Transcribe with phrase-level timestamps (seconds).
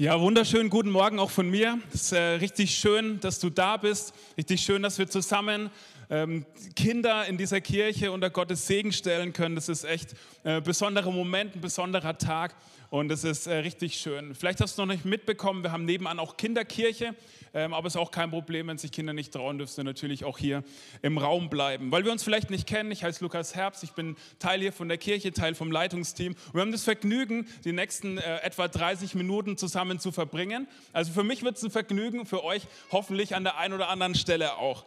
[0.00, 1.78] Ja, wunderschönen guten Morgen auch von mir.
[1.92, 4.14] Es ist äh, richtig schön, dass du da bist.
[4.38, 5.68] Richtig schön, dass wir zusammen
[6.10, 6.44] ähm,
[6.76, 9.54] Kinder in dieser Kirche unter Gottes Segen stellen können.
[9.54, 10.14] Das ist echt
[10.44, 12.54] ein äh, besonderer Moment, ein besonderer Tag
[12.90, 14.34] und es ist äh, richtig schön.
[14.34, 17.14] Vielleicht hast du noch nicht mitbekommen, wir haben nebenan auch Kinderkirche,
[17.54, 20.24] ähm, aber es ist auch kein Problem, wenn sich Kinder nicht trauen, dürfen sie natürlich
[20.24, 20.64] auch hier
[21.02, 21.92] im Raum bleiben.
[21.92, 24.88] Weil wir uns vielleicht nicht kennen, ich heiße Lukas Herbst, ich bin Teil hier von
[24.88, 26.32] der Kirche, Teil vom Leitungsteam.
[26.32, 30.66] Und wir haben das Vergnügen, die nächsten äh, etwa 30 Minuten zusammen zu verbringen.
[30.92, 34.16] Also für mich wird es ein Vergnügen, für euch hoffentlich an der einen oder anderen
[34.16, 34.84] Stelle auch.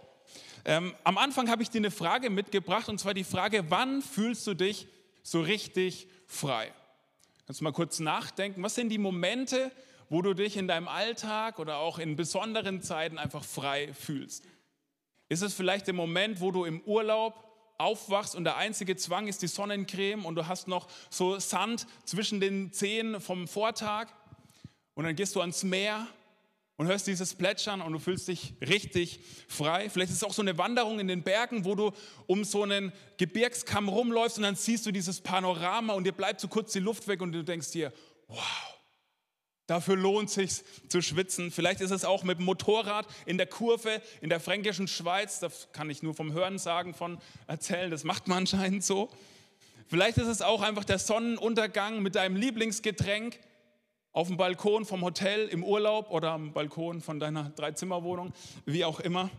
[0.66, 4.48] Ähm, am Anfang habe ich dir eine Frage mitgebracht, und zwar die Frage, wann fühlst
[4.48, 4.88] du dich
[5.22, 6.72] so richtig frei?
[7.46, 9.72] Kannst du mal kurz nachdenken, was sind die Momente,
[10.10, 14.46] wo du dich in deinem Alltag oder auch in besonderen Zeiten einfach frei fühlst?
[15.28, 17.44] Ist es vielleicht der Moment, wo du im Urlaub
[17.78, 22.40] aufwachst und der einzige Zwang ist die Sonnencreme und du hast noch so Sand zwischen
[22.40, 24.08] den Zehen vom Vortag
[24.94, 26.08] und dann gehst du ans Meer
[26.78, 29.90] und hörst dieses Plätschern und du fühlst dich richtig frei.
[29.90, 31.92] Vielleicht ist es auch so eine Wanderung in den Bergen, wo du
[32.26, 36.48] um so einen Gebirgskamm rumläufst und dann siehst du dieses Panorama und dir bleibt so
[36.48, 37.94] kurz die Luft weg und du denkst dir,
[38.28, 38.80] wow,
[39.68, 41.52] dafür lohnt sich zu schwitzen.
[41.52, 45.70] Vielleicht ist es auch mit dem Motorrad in der Kurve in der fränkischen Schweiz, das
[45.74, 49.10] kann ich nur vom Hören sagen, von erzählen, das macht man anscheinend so.
[49.88, 53.40] Vielleicht ist es auch einfach der Sonnenuntergang mit deinem Lieblingsgetränk
[54.14, 58.32] auf dem Balkon vom Hotel im Urlaub oder am Balkon von deiner Dreizimmerwohnung,
[58.66, 59.30] wie auch immer.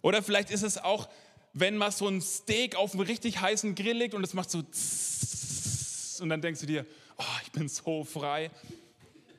[0.00, 1.08] Oder vielleicht ist es auch,
[1.52, 4.62] wenn mal so ein Steak auf einem richtig heißen Grill liegt und es macht so
[6.22, 6.86] und dann denkst du dir,
[7.18, 8.50] oh, ich bin so frei.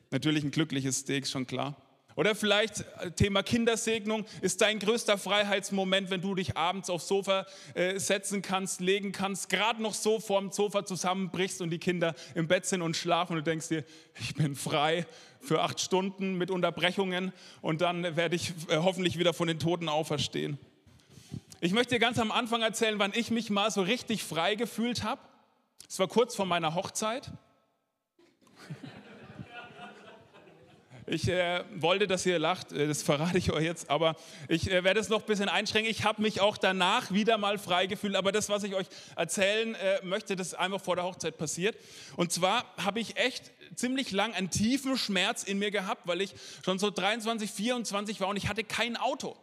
[0.09, 1.75] Natürlich ein glückliches Steak, schon klar.
[2.22, 7.48] Oder vielleicht äh, Thema Kindersegnung ist dein größter Freiheitsmoment, wenn du dich abends aufs Sofa
[7.74, 12.48] äh, setzen kannst, legen kannst, gerade noch so vorm Sofa zusammenbrichst und die Kinder im
[12.48, 13.84] Bett sind und schlafen und du denkst dir,
[14.20, 15.08] ich bin frei
[15.40, 17.34] für acht Stunden mit Unterbrechungen
[17.64, 20.59] und dann werde ich äh, hoffentlich wieder von den Toten auferstehen.
[21.59, 25.02] Ich möchte dir ganz am Anfang erzählen, wann ich mich mal so richtig frei gefühlt
[25.02, 25.22] habe.
[25.90, 27.32] Es war kurz vor meiner Hochzeit.
[31.13, 34.16] Ich äh, wollte, dass ihr lacht, äh, das verrate ich euch jetzt, aber
[34.47, 35.91] ich äh, werde es noch ein bisschen einschränken.
[35.91, 39.75] Ich habe mich auch danach wieder mal frei gefühlt, aber das, was ich euch erzählen
[39.75, 41.75] äh, möchte, das ist einfach vor der Hochzeit passiert.
[42.16, 46.33] Und zwar habe ich echt ziemlich lang einen tiefen Schmerz in mir gehabt, weil ich
[46.63, 49.35] schon so 23, 24 war und ich hatte kein Auto.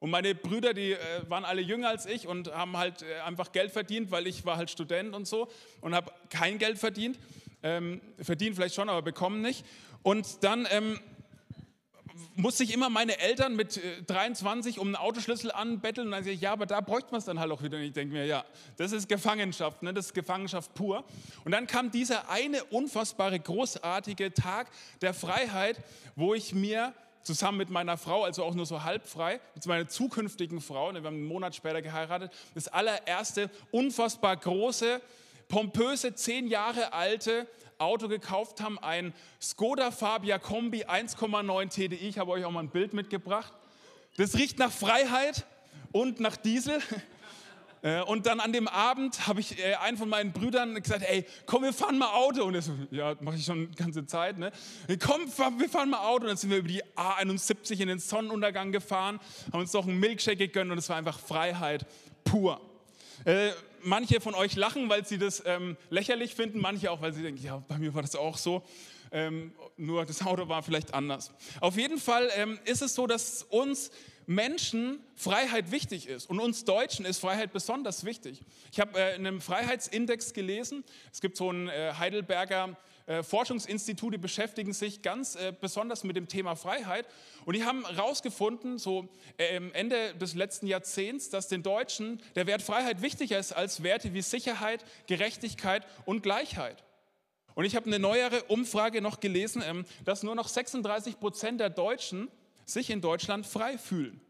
[0.00, 0.98] Und meine Brüder, die äh,
[1.28, 4.56] waren alle jünger als ich und haben halt äh, einfach Geld verdient, weil ich war
[4.56, 5.48] halt Student und so
[5.80, 7.20] und habe kein Geld verdient.
[7.62, 9.64] Ähm, verdient vielleicht schon, aber bekommen nicht.
[10.04, 11.00] Und dann ähm,
[12.36, 16.34] musste ich immer meine Eltern mit 23 äh, um einen Autoschlüssel anbetteln und dann sage
[16.34, 17.78] ich, ja, aber da bräuchte man es dann halt auch wieder.
[17.78, 18.44] Und ich denke mir, ja,
[18.76, 19.94] das ist Gefangenschaft, ne?
[19.94, 21.04] das ist Gefangenschaft pur.
[21.44, 24.68] Und dann kam dieser eine unfassbare, großartige Tag
[25.00, 25.82] der Freiheit,
[26.16, 29.88] wo ich mir zusammen mit meiner Frau, also auch nur so halb frei, mit meiner
[29.88, 35.00] zukünftigen Frau, ne, wir haben einen Monat später geheiratet, das allererste unfassbar große,
[35.48, 37.46] pompöse, zehn Jahre alte
[37.84, 42.08] Auto gekauft haben, ein Skoda Fabia Kombi 1,9 TDI.
[42.08, 43.52] Ich habe euch auch mal ein Bild mitgebracht.
[44.16, 45.44] Das riecht nach Freiheit
[45.92, 46.80] und nach Diesel.
[47.84, 51.26] Äh, und dann an dem Abend habe ich äh, einen von meinen Brüdern gesagt, ey,
[51.44, 52.42] komm, wir fahren mal Auto.
[52.42, 54.38] Und er so, ja, mache ich schon die ganze Zeit.
[54.38, 54.52] Ne?
[54.98, 55.26] Komm,
[55.58, 56.22] wir fahren mal Auto.
[56.22, 59.20] Und dann sind wir über die A71 in den Sonnenuntergang gefahren,
[59.52, 61.84] haben uns noch einen Milkshake gegönnt und es war einfach Freiheit
[62.24, 62.58] pur.
[63.84, 67.42] Manche von euch lachen, weil sie das ähm, lächerlich finden, manche auch, weil sie denken,
[67.42, 68.62] ja, bei mir war das auch so.
[69.12, 71.30] Ähm, nur das Auto war vielleicht anders.
[71.60, 73.90] Auf jeden Fall ähm, ist es so, dass uns
[74.26, 78.42] Menschen Freiheit wichtig ist und uns Deutschen ist Freiheit besonders wichtig.
[78.72, 80.82] Ich habe äh, in einem Freiheitsindex gelesen,
[81.12, 82.76] es gibt so einen äh, Heidelberger
[83.06, 87.06] äh, Forschungsinstitute beschäftigen sich ganz äh, besonders mit dem Thema Freiheit
[87.44, 92.62] und die haben herausgefunden, so äh, Ende des letzten Jahrzehnts, dass den Deutschen der Wert
[92.62, 96.82] Freiheit wichtiger ist als Werte wie Sicherheit, Gerechtigkeit und Gleichheit.
[97.54, 101.70] Und ich habe eine neuere Umfrage noch gelesen, ähm, dass nur noch 36 Prozent der
[101.70, 102.28] Deutschen
[102.64, 104.20] sich in Deutschland frei fühlen.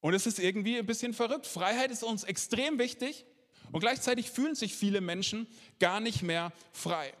[0.00, 1.46] Und es ist irgendwie ein bisschen verrückt.
[1.46, 3.26] Freiheit ist uns extrem wichtig
[3.72, 5.46] Und gleichzeitig fühlen sich viele Menschen
[5.78, 7.12] gar nicht mehr frei.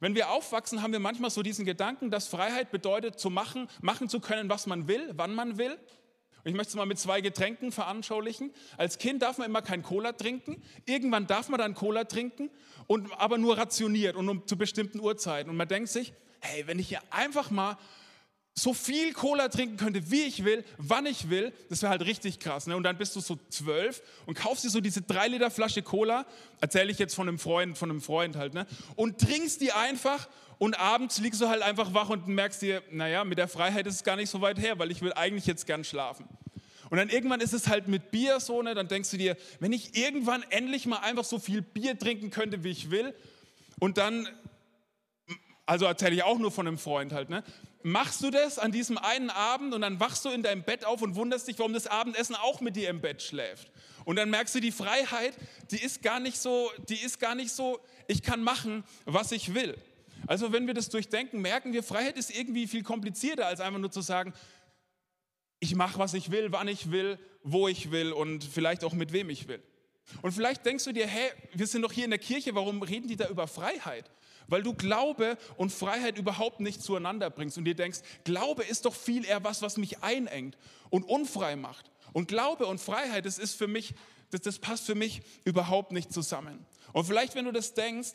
[0.00, 4.08] Wenn wir aufwachsen, haben wir manchmal so diesen Gedanken, dass Freiheit bedeutet, zu machen, machen
[4.08, 5.72] zu können, was man will, wann man will.
[5.72, 8.52] Und ich möchte es mal mit zwei Getränken veranschaulichen.
[8.76, 10.62] Als Kind darf man immer kein Cola trinken.
[10.84, 12.50] Irgendwann darf man dann Cola trinken,
[12.86, 15.48] und, aber nur rationiert und um, zu bestimmten Uhrzeiten.
[15.50, 17.78] Und man denkt sich, hey, wenn ich hier einfach mal
[18.56, 22.38] so viel Cola trinken könnte, wie ich will, wann ich will, das wäre halt richtig
[22.38, 22.68] krass.
[22.68, 22.76] Ne?
[22.76, 26.24] Und dann bist du so zwölf und kaufst dir so diese drei Liter Flasche Cola,
[26.60, 28.66] erzähle ich jetzt von einem Freund, von einem Freund halt, ne?
[28.94, 30.28] und trinkst die einfach
[30.58, 33.96] und abends liegst du halt einfach wach und merkst dir, naja, mit der Freiheit ist
[33.96, 36.28] es gar nicht so weit her, weil ich will eigentlich jetzt gern schlafen.
[36.90, 38.74] Und dann irgendwann ist es halt mit Bier so, ne?
[38.74, 42.62] dann denkst du dir, wenn ich irgendwann endlich mal einfach so viel Bier trinken könnte,
[42.62, 43.14] wie ich will,
[43.80, 44.28] und dann
[45.66, 47.42] also erzähle ich auch nur von einem Freund halt, ne?
[47.86, 51.02] Machst du das an diesem einen Abend und dann wachst du in deinem Bett auf
[51.02, 53.70] und wunderst dich, warum das Abendessen auch mit dir im Bett schläft.
[54.06, 55.36] Und dann merkst du, die Freiheit,
[55.70, 57.78] die ist gar nicht so, die ist gar nicht so,
[58.08, 59.76] ich kann machen, was ich will.
[60.26, 63.90] Also wenn wir das durchdenken, merken wir, Freiheit ist irgendwie viel komplizierter, als einfach nur
[63.90, 64.32] zu sagen,
[65.60, 69.12] ich mache, was ich will, wann ich will, wo ich will und vielleicht auch mit
[69.12, 69.62] wem ich will.
[70.22, 73.08] Und vielleicht denkst du dir, hey, wir sind doch hier in der Kirche, warum reden
[73.08, 74.10] die da über Freiheit?
[74.48, 78.94] Weil du Glaube und Freiheit überhaupt nicht zueinander bringst und dir denkst, Glaube ist doch
[78.94, 80.56] viel eher was, was mich einengt
[80.90, 81.90] und unfrei macht.
[82.12, 83.94] Und Glaube und Freiheit, das ist für mich,
[84.30, 86.64] das, das passt für mich überhaupt nicht zusammen.
[86.92, 88.12] Und vielleicht, wenn du das denkst,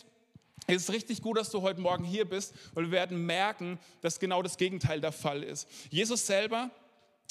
[0.68, 4.20] ist es richtig gut, dass du heute Morgen hier bist, weil wir werden merken, dass
[4.20, 5.68] genau das Gegenteil der Fall ist.
[5.90, 6.70] Jesus selber,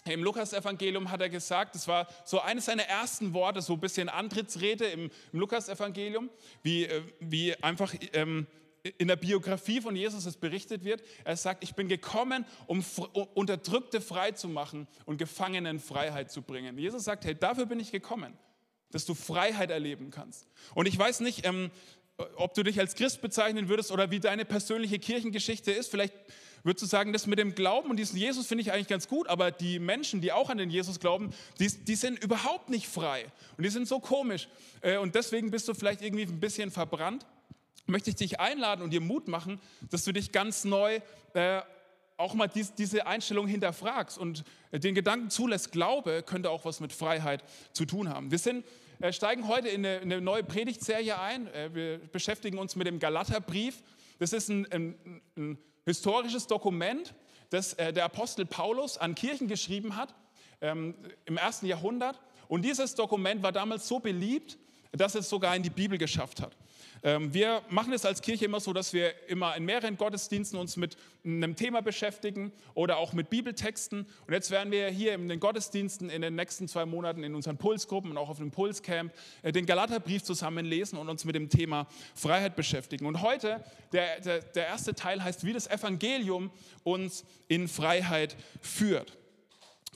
[0.05, 4.09] im Lukas-Evangelium hat er gesagt, das war so eines seiner ersten Worte, so ein bisschen
[4.09, 6.31] Antrittsrede im, im Lukas-Evangelium,
[6.63, 8.47] wie, äh, wie einfach ähm,
[8.99, 11.03] in der Biografie von Jesus es berichtet wird.
[11.25, 12.85] Er sagt, ich bin gekommen, um
[13.35, 16.79] Unterdrückte frei zu machen und Gefangenen Freiheit zu bringen.
[16.79, 18.37] Jesus sagt, hey, dafür bin ich gekommen,
[18.91, 20.47] dass du Freiheit erleben kannst.
[20.75, 21.71] Und ich weiß nicht, ähm,
[22.37, 25.91] ob du dich als Christ bezeichnen würdest oder wie deine persönliche Kirchengeschichte ist.
[25.91, 26.15] Vielleicht
[26.65, 29.29] würdest du sagen, das mit dem Glauben und diesen Jesus finde ich eigentlich ganz gut,
[29.29, 33.27] aber die Menschen, die auch an den Jesus glauben, die, die sind überhaupt nicht frei
[33.57, 34.49] und die sind so komisch.
[34.81, 37.25] Äh, und deswegen bist du vielleicht irgendwie ein bisschen verbrannt
[37.89, 41.01] möchte ich dich einladen und dir Mut machen, dass du dich ganz neu
[41.35, 41.61] äh,
[42.19, 46.93] auch mal dies, diese Einstellung hinterfragst und den Gedanken zulässt, Glaube könnte auch was mit
[46.93, 48.31] Freiheit zu tun haben.
[48.31, 48.67] Wir sind,
[49.01, 51.47] äh, steigen heute in eine, in eine, neue Predigtserie ein.
[51.47, 53.83] Äh, wir beschäftigen uns mit dem Galaterbrief.
[54.19, 57.15] Das ist ein, ein, ein historisches Dokument,
[57.51, 60.13] das äh, der Apostel Paulus an Kirchen geschrieben hat
[60.61, 62.21] ähm, im ersten Jahrhundert.
[62.49, 64.59] Und dieses Dokument war damals so beliebt,
[64.91, 66.57] dass es sogar in die Bibel geschafft hat.
[67.03, 70.77] Ähm, wir machen es als Kirche immer so, dass wir immer in mehreren Gottesdiensten uns
[70.77, 74.07] mit einem Thema beschäftigen oder auch mit Bibeltexten.
[74.27, 77.59] Und jetzt werden wir hier in den Gottesdiensten in den nächsten zwei Monaten in unseren
[77.59, 79.13] Pulsgruppen und auch auf dem Pulscamp
[79.43, 83.07] äh, den Galaterbrief zusammen lesen und uns mit dem Thema Freiheit beschäftigen.
[83.07, 83.63] Und heute,
[83.93, 86.51] der, der, der erste Teil heißt, wie das Evangelium
[86.85, 89.18] uns in Freiheit führt.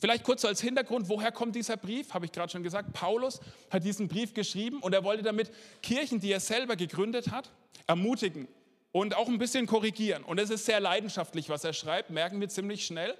[0.03, 2.13] Vielleicht kurz so als Hintergrund, woher kommt dieser Brief?
[2.13, 2.93] Habe ich gerade schon gesagt.
[2.93, 3.39] Paulus
[3.71, 7.53] hat diesen Brief geschrieben und er wollte damit Kirchen, die er selber gegründet hat,
[7.87, 8.49] ermutigen
[8.91, 10.25] und auch ein bisschen korrigieren.
[10.25, 13.17] Und es ist sehr leidenschaftlich, was er schreibt, merken wir ziemlich schnell.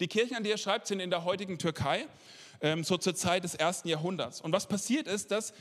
[0.00, 2.06] Die Kirchen, an die er schreibt, sind in der heutigen Türkei,
[2.62, 4.40] ähm, so zur Zeit des ersten Jahrhunderts.
[4.40, 5.52] Und was passiert ist, dass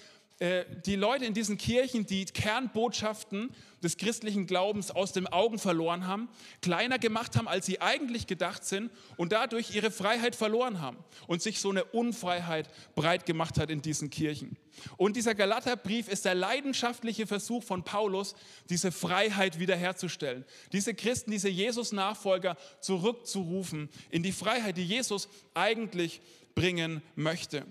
[0.41, 3.53] äh, die Leute in diesen Kirchen die Kernbotschaften
[3.83, 6.29] des christlichen Glaubens aus den Augen verloren haben,
[6.63, 11.43] kleiner gemacht haben, als sie eigentlich gedacht sind und dadurch ihre Freiheit verloren haben und
[11.43, 14.57] sich so eine Unfreiheit breit gemacht hat in diesen Kirchen.
[14.97, 18.33] Und dieser Galaterbrief ist der leidenschaftliche Versuch von Paulus,
[18.67, 20.43] diese Freiheit wiederherzustellen.
[20.71, 26.19] Diese Christen, diese Jesus-Nachfolger zurückzurufen in die Freiheit, die Jesus eigentlich
[26.55, 27.63] bringen möchte.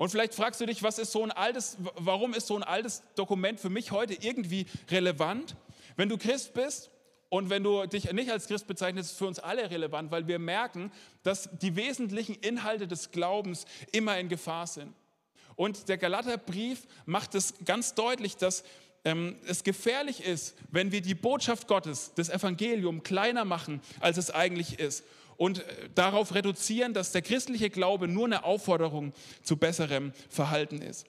[0.00, 3.02] Und vielleicht fragst du dich, was ist so ein altes, warum ist so ein altes
[3.16, 5.56] Dokument für mich heute irgendwie relevant?
[5.94, 6.90] Wenn du Christ bist
[7.28, 10.26] und wenn du dich nicht als Christ bezeichnest, ist es für uns alle relevant, weil
[10.26, 10.90] wir merken,
[11.22, 14.94] dass die wesentlichen Inhalte des Glaubens immer in Gefahr sind.
[15.54, 18.64] Und der Galaterbrief macht es ganz deutlich, dass
[19.04, 24.30] ähm, es gefährlich ist, wenn wir die Botschaft Gottes, das Evangelium, kleiner machen, als es
[24.30, 25.04] eigentlich ist
[25.40, 31.06] und äh, darauf reduzieren, dass der christliche Glaube nur eine Aufforderung zu besserem Verhalten ist.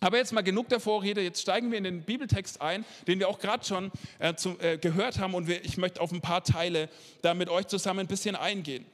[0.00, 3.28] Aber jetzt mal genug der Vorrede, jetzt steigen wir in den Bibeltext ein, den wir
[3.28, 6.42] auch gerade schon äh, zu, äh, gehört haben und wir, ich möchte auf ein paar
[6.42, 6.88] Teile
[7.20, 8.86] da mit euch zusammen ein bisschen eingehen.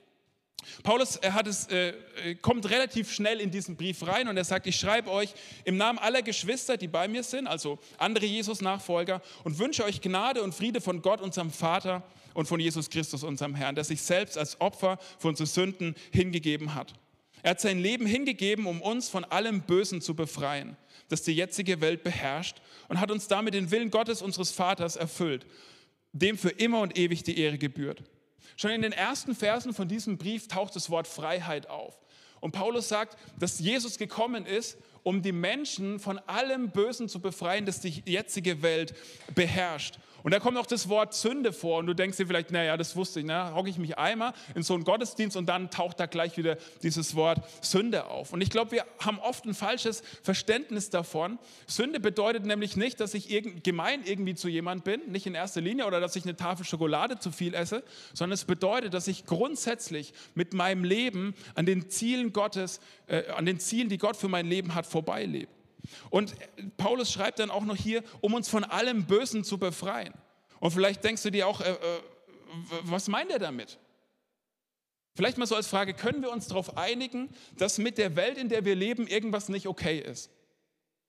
[0.83, 1.91] Paulus es, äh,
[2.25, 5.77] äh, kommt relativ schnell in diesen Brief rein und er sagt, ich schreibe euch im
[5.77, 10.53] Namen aller Geschwister, die bei mir sind, also andere Jesus-Nachfolger, und wünsche euch Gnade und
[10.53, 12.03] Friede von Gott, unserem Vater
[12.35, 16.75] und von Jesus Christus, unserem Herrn, der sich selbst als Opfer für unsere Sünden hingegeben
[16.75, 16.93] hat.
[17.43, 20.77] Er hat sein Leben hingegeben, um uns von allem Bösen zu befreien,
[21.09, 25.47] das die jetzige Welt beherrscht und hat uns damit den Willen Gottes, unseres Vaters, erfüllt,
[26.13, 28.03] dem für immer und ewig die Ehre gebührt.
[28.57, 31.99] Schon in den ersten Versen von diesem Brief taucht das Wort Freiheit auf.
[32.41, 37.67] Und Paulus sagt, dass Jesus gekommen ist, um die Menschen von allem Bösen zu befreien,
[37.67, 38.95] das die jetzige Welt
[39.35, 39.99] beherrscht.
[40.25, 42.97] Und da kommt auch das Wort Sünde vor und du denkst dir vielleicht, naja, das
[42.97, 43.55] wusste ich, ne?
[43.55, 47.15] hocke ich mich einmal in so einen Gottesdienst und dann taucht da gleich wieder dieses
[47.15, 48.33] Wort Sünde auf.
[48.33, 51.39] Und ich glaube, wir haben oft ein falsches Verständnis davon.
[51.67, 55.61] Sünde bedeutet nämlich nicht, dass ich irgend, gemein irgendwie zu jemand bin, nicht in erster
[55.61, 59.27] Linie, oder dass ich eine Tafel Schokolade zu viel esse, sondern es bedeutet, dass ich
[59.27, 64.29] grundsätzlich mit meinem Leben an den Zielen Gottes, äh, an den Zielen, die Gott für
[64.29, 65.54] mein Leben hat, vorbeilebe.
[66.11, 66.35] Und
[66.77, 70.15] Paulus schreibt dann auch noch hier, um uns von allem Bösen zu befreien.
[70.61, 71.77] Und vielleicht denkst du dir auch, äh, äh,
[72.83, 73.79] was meint er damit?
[75.15, 78.49] Vielleicht mal so als Frage, können wir uns darauf einigen, dass mit der Welt, in
[78.49, 80.31] der wir leben, irgendwas nicht okay ist?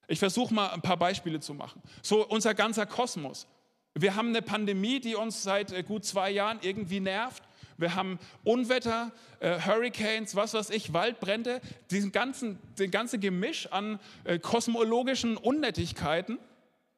[0.08, 1.82] Ich versuche mal ein paar Beispiele zu machen.
[2.03, 3.48] So unser ganzer Kosmos.
[3.96, 7.41] Wir haben eine Pandemie, die uns seit äh, gut zwei Jahren irgendwie nervt.
[7.77, 14.00] Wir haben Unwetter, äh, Hurricanes, was weiß ich, Waldbrände, diesen ganzen, den ganzen Gemisch an
[14.24, 16.39] äh, kosmologischen Unnettigkeiten.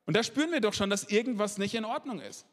[0.06, 2.46] Und da spüren wir doch schon, dass irgendwas nicht in Ordnung ist.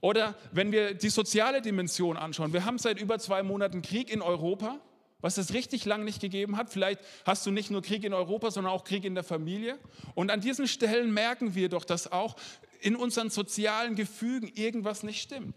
[0.00, 2.52] Oder wenn wir die soziale Dimension anschauen.
[2.52, 4.78] Wir haben seit über zwei Monaten Krieg in Europa,
[5.22, 6.68] was es richtig lang nicht gegeben hat.
[6.68, 9.78] Vielleicht hast du nicht nur Krieg in Europa, sondern auch Krieg in der Familie.
[10.14, 12.36] Und an diesen Stellen merken wir doch, dass auch
[12.80, 15.54] in unseren sozialen Gefügen irgendwas nicht stimmt.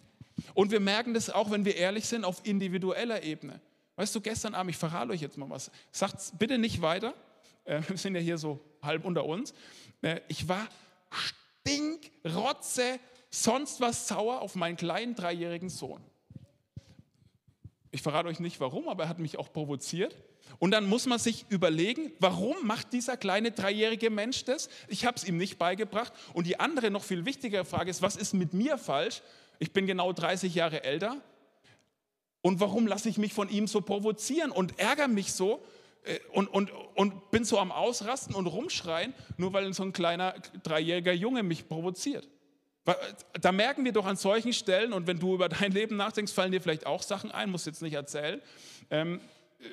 [0.54, 3.60] Und wir merken das auch, wenn wir ehrlich sind, auf individueller Ebene.
[3.96, 7.14] Weißt du, gestern Abend, ich verrate euch jetzt mal was, sagt bitte nicht weiter,
[7.66, 9.54] äh, wir sind ja hier so halb unter uns,
[10.02, 10.68] äh, ich war
[11.10, 16.02] stink, rotze, sonst was sauer auf meinen kleinen dreijährigen Sohn.
[17.92, 20.16] Ich verrate euch nicht warum, aber er hat mich auch provoziert.
[20.60, 24.70] Und dann muss man sich überlegen, warum macht dieser kleine dreijährige Mensch das?
[24.88, 26.14] Ich habe es ihm nicht beigebracht.
[26.34, 29.22] Und die andere, noch viel wichtigere Frage ist, was ist mit mir falsch?
[29.60, 31.22] Ich bin genau 30 Jahre älter.
[32.42, 35.64] Und warum lasse ich mich von ihm so provozieren und ärgere mich so
[36.04, 40.36] äh, und, und, und bin so am Ausrasten und rumschreien, nur weil so ein kleiner
[40.64, 42.28] dreijähriger Junge mich provoziert?
[43.42, 46.54] Da merken wir doch an solchen Stellen, und wenn du über dein Leben nachdenkst, fallen
[46.54, 48.42] dir vielleicht auch Sachen ein, muss jetzt nicht erzählen,
[48.90, 49.20] ähm,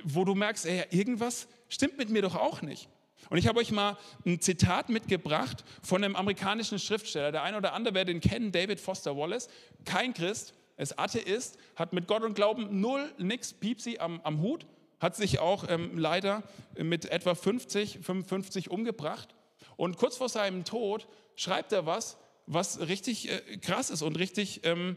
[0.02, 2.88] wo du merkst, ey, irgendwas stimmt mit mir doch auch nicht.
[3.30, 7.32] Und ich habe euch mal ein Zitat mitgebracht von einem amerikanischen Schriftsteller.
[7.32, 9.48] Der eine oder andere wird den kennen, David Foster Wallace.
[9.84, 14.66] Kein Christ, ist Atheist, hat mit Gott und Glauben null, nix, Piepsi am, am Hut,
[15.00, 16.42] hat sich auch ähm, leider
[16.76, 19.34] mit etwa 50, 55 umgebracht.
[19.76, 22.16] Und kurz vor seinem Tod schreibt er was,
[22.46, 24.96] was richtig äh, krass ist und richtig ähm,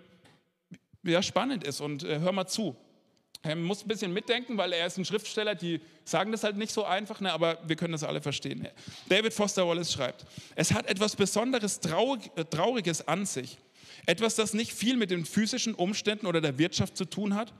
[1.04, 1.82] ja, spannend ist.
[1.82, 2.76] Und äh, hör mal zu.
[3.44, 6.72] Er muss ein bisschen mitdenken, weil er ist ein Schriftsteller, die sagen das halt nicht
[6.72, 8.68] so einfach, ne, aber wir können das alle verstehen.
[9.08, 10.26] David Foster Wallace schreibt,
[10.56, 13.58] es hat etwas Besonderes äh, Trauriges an sich.
[14.06, 17.54] Etwas, das nicht viel mit den physischen Umständen oder der Wirtschaft zu tun hat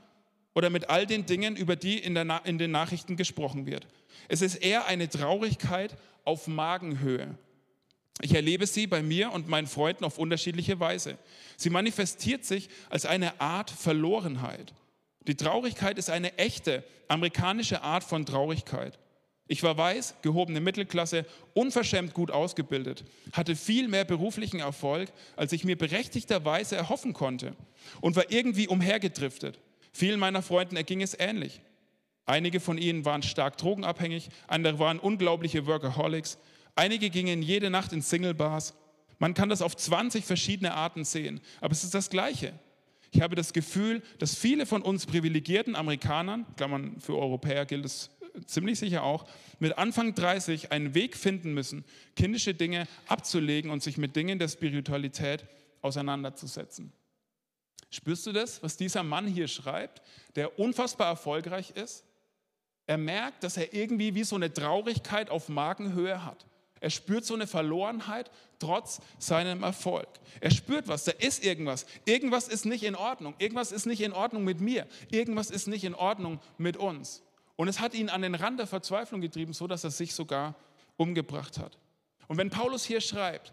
[0.54, 3.86] oder mit all den Dingen, über die in, der, in den Nachrichten gesprochen wird.
[4.28, 7.36] Es ist eher eine Traurigkeit auf Magenhöhe.
[8.20, 11.18] Ich erlebe sie bei mir und meinen Freunden auf unterschiedliche Weise.
[11.56, 14.72] Sie manifestiert sich als eine Art Verlorenheit.
[15.28, 18.98] Die Traurigkeit ist eine echte amerikanische Art von Traurigkeit.
[19.46, 25.64] Ich war weiß, gehobene Mittelklasse, unverschämt gut ausgebildet, hatte viel mehr beruflichen Erfolg, als ich
[25.64, 27.54] mir berechtigterweise erhoffen konnte
[28.00, 29.58] und war irgendwie umhergedriftet.
[29.92, 31.60] Vielen meiner Freunden erging es ähnlich.
[32.24, 36.38] Einige von ihnen waren stark drogenabhängig, andere waren unglaubliche Workaholics,
[36.74, 38.74] einige gingen jede Nacht in Single-Bars.
[39.18, 42.58] Man kann das auf 20 verschiedene Arten sehen, aber es ist das Gleiche.
[43.10, 48.10] Ich habe das Gefühl, dass viele von uns privilegierten Amerikanern, Klammern für Europäer gilt es
[48.46, 49.26] ziemlich sicher auch,
[49.58, 51.84] mit Anfang 30 einen Weg finden müssen,
[52.16, 55.46] kindische Dinge abzulegen und sich mit Dingen der Spiritualität
[55.80, 56.92] auseinanderzusetzen.
[57.90, 60.02] Spürst du das, was dieser Mann hier schreibt,
[60.36, 62.04] der unfassbar erfolgreich ist?
[62.86, 66.46] Er merkt, dass er irgendwie wie so eine Traurigkeit auf Magenhöhe hat.
[66.80, 70.08] Er spürt so eine Verlorenheit trotz seinem Erfolg.
[70.40, 71.86] Er spürt was, da ist irgendwas.
[72.04, 73.34] Irgendwas ist nicht in Ordnung.
[73.38, 74.86] Irgendwas ist nicht in Ordnung mit mir.
[75.10, 77.22] Irgendwas ist nicht in Ordnung mit uns.
[77.56, 80.54] Und es hat ihn an den Rand der Verzweiflung getrieben, so dass er sich sogar
[80.96, 81.78] umgebracht hat.
[82.28, 83.52] Und wenn Paulus hier schreibt,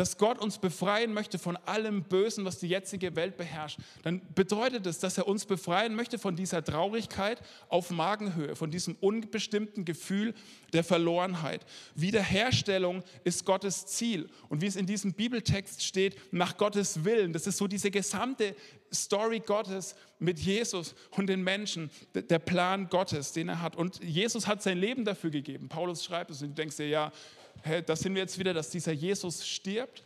[0.00, 4.86] dass Gott uns befreien möchte von allem Bösen, was die jetzige Welt beherrscht, dann bedeutet
[4.86, 10.32] es, dass er uns befreien möchte von dieser Traurigkeit auf Magenhöhe, von diesem unbestimmten Gefühl
[10.72, 11.66] der Verlorenheit.
[11.96, 14.30] Wiederherstellung ist Gottes Ziel.
[14.48, 17.34] Und wie es in diesem Bibeltext steht, nach Gottes Willen.
[17.34, 18.56] Das ist so diese gesamte
[18.90, 23.76] Story Gottes mit Jesus und den Menschen, der Plan Gottes, den er hat.
[23.76, 25.68] Und Jesus hat sein Leben dafür gegeben.
[25.68, 27.12] Paulus schreibt es und du denkst dir, ja,
[27.62, 30.04] hä, da sind wir jetzt wieder, dass dieser Jesus stirbt.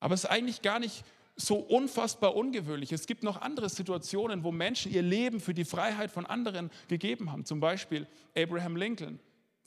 [0.00, 1.04] Aber es ist eigentlich gar nicht
[1.36, 2.92] so unfassbar ungewöhnlich.
[2.92, 7.32] Es gibt noch andere Situationen, wo Menschen ihr Leben für die Freiheit von anderen gegeben
[7.32, 7.44] haben.
[7.44, 9.18] Zum Beispiel Abraham Lincoln,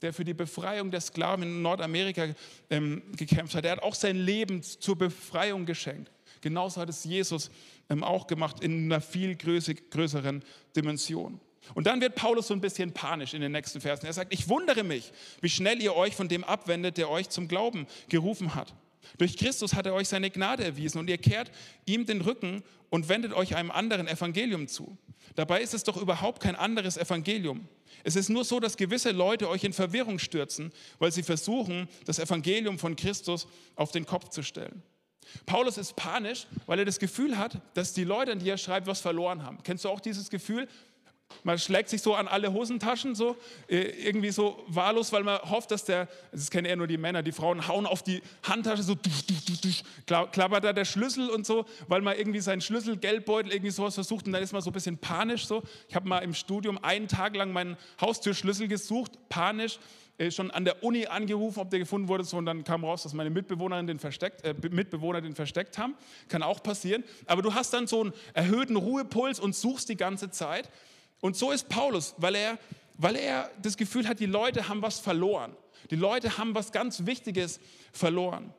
[0.02, 2.28] der für die Befreiung der Sklaven in Nordamerika
[2.70, 3.64] ähm, gekämpft hat.
[3.64, 6.10] Er hat auch sein Leben zur Befreiung geschenkt.
[6.40, 7.50] Genauso hat es Jesus
[7.88, 10.44] ähm, auch gemacht in einer viel größeren
[10.76, 11.40] Dimension.
[11.72, 14.06] Und dann wird Paulus so ein bisschen panisch in den nächsten Versen.
[14.06, 17.48] Er sagt, ich wundere mich, wie schnell ihr euch von dem abwendet, der euch zum
[17.48, 18.74] Glauben gerufen hat.
[19.18, 21.50] Durch Christus hat er euch seine Gnade erwiesen und ihr kehrt
[21.86, 24.96] ihm den Rücken und wendet euch einem anderen Evangelium zu.
[25.34, 27.68] Dabei ist es doch überhaupt kein anderes Evangelium.
[28.02, 32.18] Es ist nur so, dass gewisse Leute euch in Verwirrung stürzen, weil sie versuchen, das
[32.18, 34.82] Evangelium von Christus auf den Kopf zu stellen.
[35.46, 38.86] Paulus ist panisch, weil er das Gefühl hat, dass die Leute, an die er schreibt,
[38.86, 39.58] was verloren haben.
[39.62, 40.68] Kennst du auch dieses Gefühl?
[41.42, 43.36] Man schlägt sich so an alle Hosentaschen, so
[43.68, 47.22] äh, irgendwie so wahllos, weil man hofft, dass der, das kennen eher nur die Männer,
[47.22, 48.96] die Frauen hauen auf die Handtasche, so
[50.06, 54.26] klappert da der Schlüssel und so, weil man irgendwie seinen Schlüssel, Geldbeutel, irgendwie sowas versucht
[54.26, 55.62] und dann ist man so ein bisschen panisch so.
[55.88, 59.78] Ich habe mal im Studium einen Tag lang meinen Haustürschlüssel gesucht, panisch,
[60.16, 63.02] äh, schon an der Uni angerufen, ob der gefunden wurde, so, und dann kam raus,
[63.02, 65.94] dass meine Mitbewohnerin den versteckt, äh, Mitbewohner den versteckt haben.
[66.28, 67.02] Kann auch passieren.
[67.26, 70.70] Aber du hast dann so einen erhöhten Ruhepuls und suchst die ganze Zeit.
[71.24, 72.58] Und so ist Paulus, weil er,
[72.98, 75.56] weil er das Gefühl hat, die Leute haben was verloren.
[75.90, 77.60] Die Leute haben was ganz Wichtiges
[77.94, 78.52] verloren.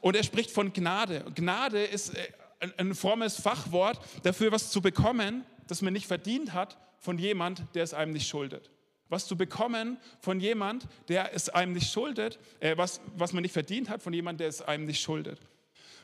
[0.00, 1.24] Und er spricht von Gnade.
[1.34, 2.28] Gnade ist äh,
[2.76, 7.82] ein frommes Fachwort dafür, was zu bekommen, das man nicht verdient hat, von jemand, der
[7.82, 8.70] es einem nicht schuldet.
[9.08, 13.54] Was zu bekommen von jemand, der es einem nicht schuldet, äh, was, was man nicht
[13.54, 15.40] verdient hat, von jemand, der es einem nicht schuldet.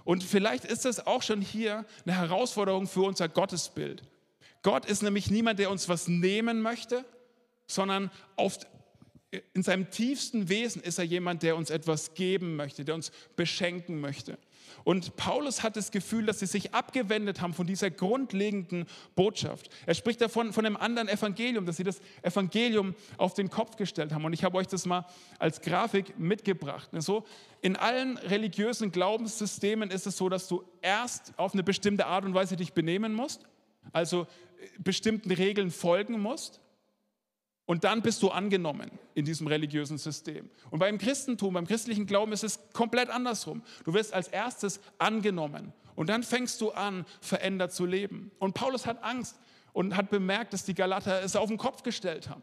[0.02, 4.02] Und vielleicht ist das auch schon hier eine Herausforderung für unser Gottesbild.
[4.66, 7.04] Gott ist nämlich niemand, der uns was nehmen möchte,
[7.68, 8.58] sondern auf,
[9.54, 14.00] in seinem tiefsten Wesen ist er jemand, der uns etwas geben möchte, der uns beschenken
[14.00, 14.38] möchte.
[14.82, 19.70] Und Paulus hat das Gefühl, dass sie sich abgewendet haben von dieser grundlegenden Botschaft.
[19.86, 24.12] Er spricht davon, von einem anderen Evangelium, dass sie das Evangelium auf den Kopf gestellt
[24.12, 24.24] haben.
[24.24, 25.06] Und ich habe euch das mal
[25.38, 26.90] als Grafik mitgebracht.
[26.98, 27.24] So,
[27.60, 32.34] in allen religiösen Glaubenssystemen ist es so, dass du erst auf eine bestimmte Art und
[32.34, 33.46] Weise dich benehmen musst
[33.92, 34.26] also
[34.78, 36.60] bestimmten Regeln folgen musst.
[37.66, 40.50] Und dann bist du angenommen in diesem religiösen System.
[40.70, 43.62] Und beim Christentum, beim christlichen Glauben ist es komplett andersrum.
[43.84, 48.30] Du wirst als erstes angenommen und dann fängst du an, verändert zu leben.
[48.38, 49.36] Und Paulus hat Angst
[49.72, 52.42] und hat bemerkt, dass die Galater es auf den Kopf gestellt haben.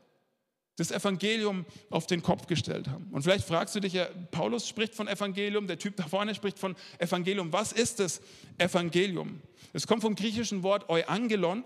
[0.75, 3.07] Das Evangelium auf den Kopf gestellt haben.
[3.11, 6.57] Und vielleicht fragst du dich ja, Paulus spricht von Evangelium, der Typ da vorne spricht
[6.57, 7.53] von Evangelium.
[7.53, 8.21] Was ist das
[8.57, 9.39] Evangelium?
[9.71, 11.63] Es kommt vom griechischen Wort Euangelon,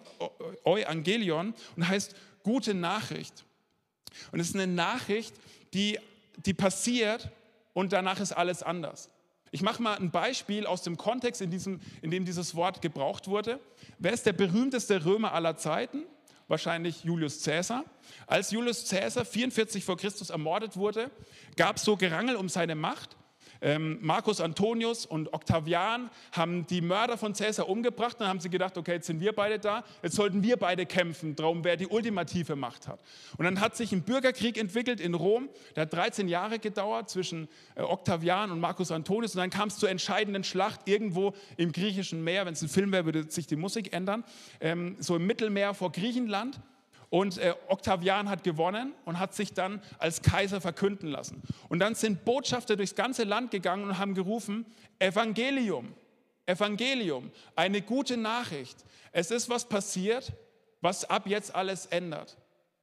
[0.66, 3.46] Euangelion und heißt gute Nachricht.
[4.32, 5.34] Und es ist eine Nachricht,
[5.74, 6.00] die,
[6.46, 7.30] die passiert
[7.74, 9.10] und danach ist alles anders.
[9.52, 13.28] Ich mache mal ein Beispiel aus dem Kontext, in, diesem, in dem dieses Wort gebraucht
[13.28, 13.60] wurde.
[13.98, 16.04] Wer ist der berühmteste Römer aller Zeiten?
[16.48, 17.84] Wahrscheinlich Julius Caesar.
[18.26, 21.12] Als Julius Caesar 44 vor Christus ermordet wurde,
[21.56, 23.18] gab es so Gerangel um seine Macht.
[23.62, 28.18] Ähm, Marcus Antonius und Octavian haben die Mörder von Caesar umgebracht.
[28.20, 31.36] Dann haben sie gedacht, okay, jetzt sind wir beide da, jetzt sollten wir beide kämpfen,
[31.36, 33.00] darum wer die ultimative Macht hat.
[33.38, 37.48] Und dann hat sich ein Bürgerkrieg entwickelt in Rom, der hat 13 Jahre gedauert zwischen
[37.76, 39.36] äh, Octavian und Marcus Antonius.
[39.36, 42.46] Und dann kam es zur entscheidenden Schlacht irgendwo im griechischen Meer.
[42.46, 44.24] Wenn es ein Film wäre, würde sich die Musik ändern.
[44.60, 46.60] Ähm, so im Mittelmeer vor Griechenland.
[47.10, 51.42] Und äh, Octavian hat gewonnen und hat sich dann als Kaiser verkünden lassen.
[51.70, 54.66] Und dann sind Botschafter durchs ganze Land gegangen und haben gerufen,
[55.00, 55.94] Evangelium,
[56.46, 58.84] Evangelium, eine gute Nachricht.
[59.12, 60.34] Es ist was passiert,
[60.82, 62.38] was ab jetzt alles ändert.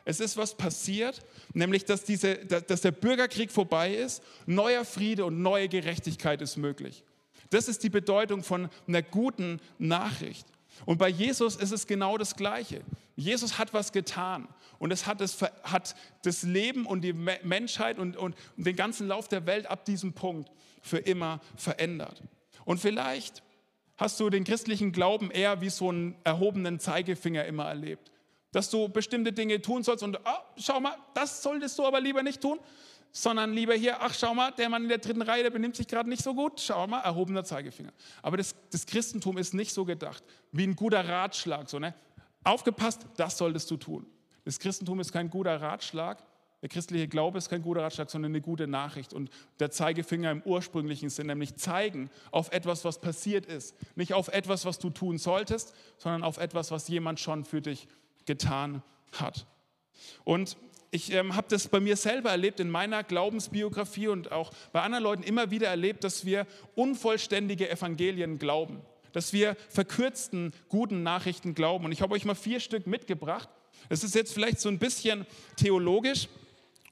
[0.07, 1.23] Es ist was passiert,
[1.55, 7.05] nämlich dass, diese, dass der Bürgerkrieg vorbei ist, neuer Friede und neue Gerechtigkeit ist möglich.
[7.51, 10.47] Das ist die Bedeutung von einer guten Nachricht.
[10.87, 12.83] Und bei Jesus ist es genau das Gleiche.
[13.17, 14.49] Jesus hat was getan
[14.79, 19.29] und es hat das, hat das Leben und die Menschheit und, und den ganzen Lauf
[19.29, 20.51] der Welt ab diesem Punkt
[20.83, 22.23] für immer verändert.
[22.65, 23.43] Und vielleicht
[23.97, 28.11] hast du den christlichen Glauben eher wie so einen erhobenen Zeigefinger immer erlebt.
[28.51, 32.23] Dass du bestimmte Dinge tun sollst und oh, schau mal, das solltest du aber lieber
[32.23, 32.59] nicht tun.
[33.17, 35.87] sondern lieber hier, ach schau mal, der Mann in der dritten Reihe, der benimmt sich
[35.87, 37.93] gerade nicht so gut, schau mal, erhobener Zeigefinger.
[38.23, 41.95] Aber das, das Christentum ist nicht so gedacht, wie ein guter Ratschlag, so, ne?
[42.45, 44.07] Aufgepasst, das solltest du tun.
[44.45, 46.23] Das Christentum ist kein guter Ratschlag,
[46.65, 49.13] der christliche Glaube ist kein guter Ratschlag, sondern eine gute Nachricht.
[49.13, 49.29] Und
[49.61, 53.75] der Zeigefinger im ursprünglichen Sinn, nämlich zeigen auf etwas, was passiert ist.
[53.97, 57.87] Nicht auf etwas, was du tun solltest, sondern auf etwas, was jemand schon für dich
[58.25, 59.47] getan hat.
[60.25, 60.57] Und
[60.91, 65.05] ich ähm, habe das bei mir selber erlebt, in meiner Glaubensbiografie und auch bei anderen
[65.05, 68.81] Leuten immer wieder erlebt, dass wir unvollständige Evangelien glauben,
[69.15, 71.87] dass wir verkürzten guten Nachrichten glauben.
[71.87, 73.49] Und ich habe euch mal vier Stück mitgebracht.
[73.89, 76.29] Es ist jetzt vielleicht so ein bisschen theologisch,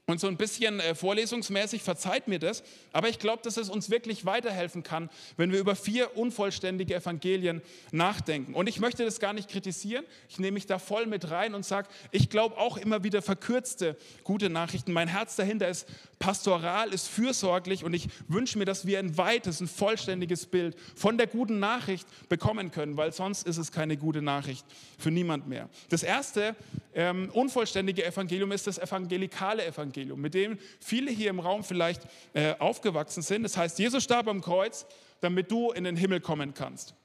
[0.05, 3.89] und so ein bisschen äh, vorlesungsmäßig, verzeiht mir das, aber ich glaube, dass es uns
[3.89, 8.53] wirklich weiterhelfen kann, wenn wir über vier unvollständige Evangelien nachdenken.
[8.53, 11.65] Und ich möchte das gar nicht kritisieren, ich nehme mich da voll mit rein und
[11.65, 14.91] sage, ich glaube auch immer wieder verkürzte gute Nachrichten.
[14.91, 15.87] Mein Herz dahinter ist
[16.23, 21.17] pastoral, ist fürsorglich und ich wünsche mir, dass wir ein weites, ein vollständiges Bild von
[21.17, 24.65] der guten Nachricht bekommen können, weil sonst ist es keine gute Nachricht
[24.97, 25.67] für niemand mehr.
[25.89, 26.55] Das erste
[26.93, 30.21] ähm, unvollständige Evangelium ist das evangelikale Evangelium.
[30.21, 33.43] Mit dem viele hier im Raum vielleicht äh, aufgewachsen sind.
[33.43, 34.85] Das heißt, Jesus starb am Kreuz,
[35.19, 36.95] damit du in den Himmel kommen kannst.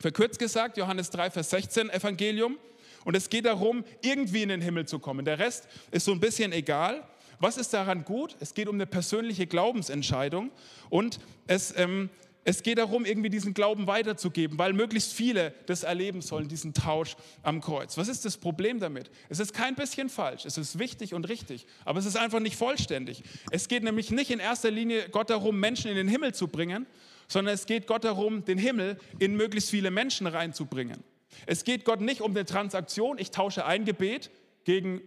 [0.00, 2.58] Verkürzt gesagt, Johannes 3, Vers 16 Evangelium.
[3.04, 5.24] Und es geht darum, irgendwie in den Himmel zu kommen.
[5.24, 7.04] Der Rest ist so ein bisschen egal.
[7.38, 8.36] Was ist daran gut?
[8.40, 10.50] Es geht um eine persönliche Glaubensentscheidung
[10.90, 12.10] und es ähm,
[12.48, 17.16] es geht darum, irgendwie diesen Glauben weiterzugeben, weil möglichst viele das erleben sollen, diesen Tausch
[17.42, 17.98] am Kreuz.
[17.98, 19.10] Was ist das Problem damit?
[19.28, 22.54] Es ist kein bisschen falsch, es ist wichtig und richtig, aber es ist einfach nicht
[22.54, 23.24] vollständig.
[23.50, 26.86] Es geht nämlich nicht in erster Linie Gott darum, Menschen in den Himmel zu bringen,
[27.26, 31.02] sondern es geht Gott darum, den Himmel in möglichst viele Menschen reinzubringen.
[31.46, 34.30] Es geht Gott nicht um eine Transaktion, ich tausche ein Gebet
[34.62, 35.00] gegen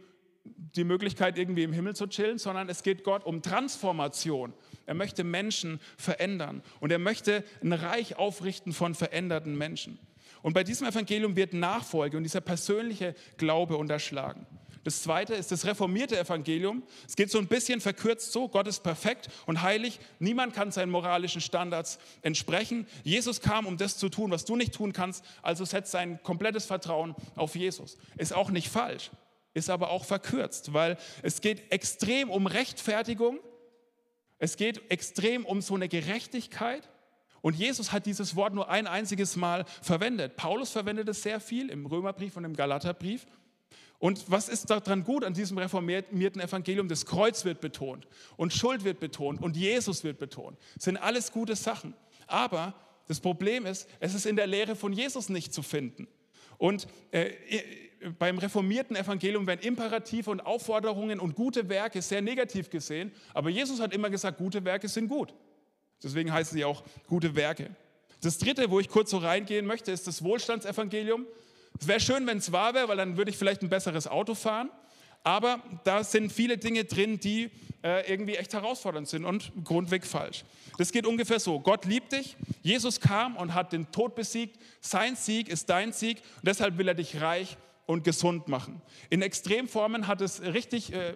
[0.58, 4.54] die Möglichkeit, irgendwie im Himmel zu chillen, sondern es geht Gott um Transformation.
[4.86, 10.00] Er möchte Menschen verändern und er möchte ein Reich aufrichten von veränderten Menschen.
[10.42, 14.46] Und bei diesem Evangelium wird Nachfolge und dieser persönliche Glaube unterschlagen.
[14.84, 16.84] Das zweite ist das reformierte Evangelium.
[17.08, 20.00] Es geht so ein bisschen verkürzt so, Gott ist perfekt und heilig.
[20.20, 22.88] Niemand kann seinen moralischen Standards entsprechen.
[23.04, 25.26] Jesus kam, um das zu tun, was du nicht tun kannst.
[25.42, 27.98] Also setzt sein komplettes Vertrauen auf Jesus.
[28.18, 29.12] Ist auch nicht falsch,
[29.60, 33.40] ist aber auch verkürzt, weil es geht extrem um Rechtfertigung
[34.40, 36.90] es geht extrem um so eine Gerechtigkeit.
[37.42, 40.36] Und Jesus hat dieses Wort nur ein einziges Mal verwendet.
[40.36, 43.28] Paulus verwendet es sehr viel im Römerbrief und im Galaterbrief.
[43.98, 46.88] Und was ist daran gut an diesem reformierten Evangelium?
[46.88, 50.58] Das Kreuz wird betont und Schuld wird betont und Jesus wird betont.
[50.76, 51.94] Das sind alles gute Sachen.
[52.26, 52.74] Aber
[53.08, 56.08] das Problem ist, es ist in der Lehre von Jesus nicht zu finden.
[56.58, 57.32] Und äh,
[58.18, 63.80] beim reformierten Evangelium werden Imperative und Aufforderungen und gute Werke sehr negativ gesehen, aber Jesus
[63.80, 65.34] hat immer gesagt, gute Werke sind gut.
[66.02, 67.76] Deswegen heißen sie auch gute Werke.
[68.22, 71.26] Das dritte, wo ich kurz so reingehen möchte, ist das Wohlstandsevangelium.
[71.80, 74.36] Es wäre schön, wenn es wahr wäre, weil dann würde ich vielleicht ein besseres Auto
[74.36, 74.70] fahren.
[75.24, 77.50] Aber da sind viele Dinge drin, die
[77.84, 80.44] äh, irgendwie echt herausfordernd sind und grundweg falsch.
[80.78, 81.60] Das geht ungefähr so.
[81.60, 82.38] Gott liebt dich.
[82.62, 84.58] Jesus kam und hat den Tod besiegt.
[84.80, 86.22] Sein Sieg ist dein Sieg.
[86.38, 87.58] Und deshalb will er dich reich
[87.90, 88.84] und gesund machen.
[89.10, 91.16] In Extremformen hat es richtig äh,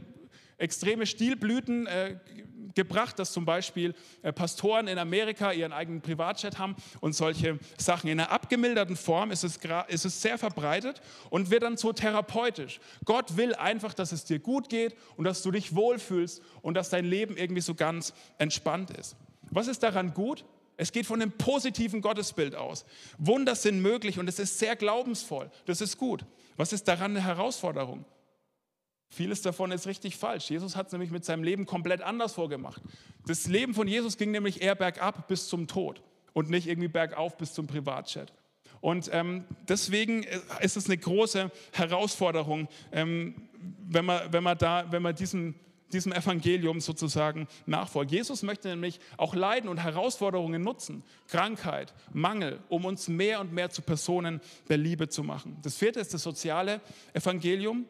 [0.57, 2.17] extreme Stilblüten äh,
[2.73, 8.09] gebracht, dass zum Beispiel äh, Pastoren in Amerika ihren eigenen Privatjet haben und solche Sachen.
[8.09, 12.79] In einer abgemilderten Form ist es, ist es sehr verbreitet und wird dann so therapeutisch.
[13.05, 16.89] Gott will einfach, dass es dir gut geht und dass du dich wohlfühlst und dass
[16.89, 19.15] dein Leben irgendwie so ganz entspannt ist.
[19.51, 20.43] Was ist daran gut?
[20.75, 22.83] Es geht von einem positiven Gottesbild aus.
[23.19, 25.51] Wunder sind möglich und es ist sehr glaubensvoll.
[25.65, 26.25] Das ist gut.
[26.57, 28.05] Was ist daran eine Herausforderung?
[29.09, 30.49] Vieles davon ist richtig falsch.
[30.49, 32.81] Jesus hat es nämlich mit seinem Leben komplett anders vorgemacht.
[33.27, 36.01] Das Leben von Jesus ging nämlich eher bergab bis zum Tod
[36.33, 38.33] und nicht irgendwie bergauf bis zum Privatchat.
[38.81, 40.25] Und ähm, deswegen
[40.59, 43.35] ist es eine große Herausforderung, ähm,
[43.87, 45.55] wenn, man, wenn, man da, wenn man diesen
[45.93, 48.11] diesem Evangelium sozusagen nachfolgt.
[48.11, 53.69] Jesus möchte nämlich auch Leiden und Herausforderungen nutzen, Krankheit, Mangel, um uns mehr und mehr
[53.69, 55.57] zu Personen der Liebe zu machen.
[55.61, 56.81] Das vierte ist das soziale
[57.13, 57.85] Evangelium.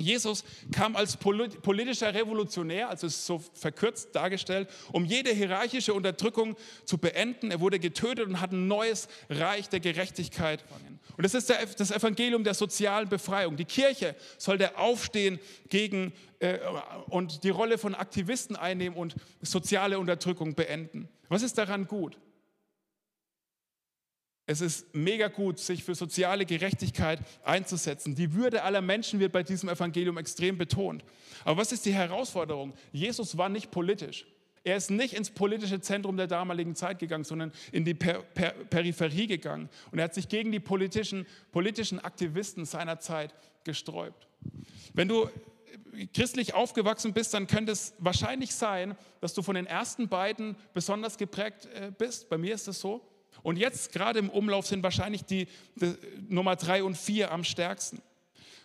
[0.00, 6.98] Jesus kam als politischer Revolutionär, also ist so verkürzt dargestellt, um jede hierarchische Unterdrückung zu
[6.98, 7.50] beenden.
[7.50, 10.64] Er wurde getötet und hat ein neues Reich der Gerechtigkeit.
[11.18, 13.56] Und das ist das Evangelium der sozialen Befreiung.
[13.56, 16.60] Die Kirche soll der Aufstehen gegen äh,
[17.08, 21.08] und die Rolle von Aktivisten einnehmen und soziale Unterdrückung beenden.
[21.28, 22.20] Was ist daran gut?
[24.46, 28.14] Es ist mega gut, sich für soziale Gerechtigkeit einzusetzen.
[28.14, 31.04] Die Würde aller Menschen wird bei diesem Evangelium extrem betont.
[31.44, 32.74] Aber was ist die Herausforderung?
[32.92, 34.24] Jesus war nicht politisch.
[34.64, 38.50] Er ist nicht ins politische Zentrum der damaligen Zeit gegangen, sondern in die per per
[38.50, 39.68] Peripherie gegangen.
[39.90, 44.26] Und er hat sich gegen die politischen, politischen Aktivisten seiner Zeit gesträubt.
[44.94, 45.28] Wenn du
[46.14, 51.18] christlich aufgewachsen bist, dann könnte es wahrscheinlich sein, dass du von den ersten beiden besonders
[51.18, 52.28] geprägt äh, bist.
[52.28, 53.00] Bei mir ist es so.
[53.42, 55.94] Und jetzt gerade im Umlauf sind wahrscheinlich die, die
[56.28, 58.02] Nummer drei und vier am stärksten.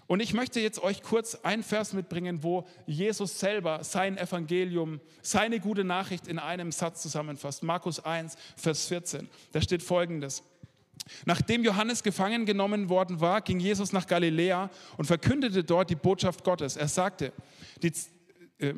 [0.08, 5.60] Und ich möchte jetzt euch kurz einen Vers mitbringen, wo Jesus selber sein Evangelium, seine
[5.60, 7.64] gute Nachricht in einem Satz zusammenfasst.
[7.64, 9.30] Markus 1, Vers 14.
[9.54, 10.44] Da steht folgendes.
[11.26, 16.44] Nachdem Johannes gefangen genommen worden war, ging Jesus nach Galiläa und verkündete dort die Botschaft
[16.44, 16.78] Gottes.
[16.78, 17.34] Er sagte,
[17.82, 17.92] die,
[18.60, 18.74] äh,